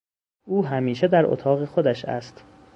او 0.45 0.65
همیشه 0.65 1.07
در 1.07 1.25
اتاق 1.25 1.65
خودش 1.65 2.05
است. 2.05 2.43